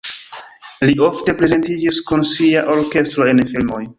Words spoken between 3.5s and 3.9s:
filmoj.